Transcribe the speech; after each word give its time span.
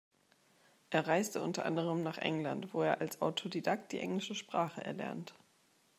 Er 0.89 1.05
reiste 1.05 1.43
unter 1.43 1.63
anderem 1.63 2.01
nach 2.01 2.17
England, 2.17 2.73
wo 2.73 2.81
er 2.81 3.01
als 3.01 3.21
Autodidakt 3.21 3.91
die 3.91 3.99
englische 3.99 4.33
Sprache 4.33 4.83
erlernt. 4.83 5.35